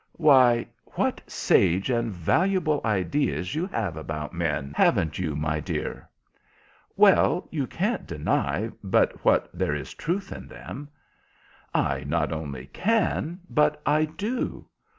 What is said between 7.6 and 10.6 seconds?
can't deny but what there is truth in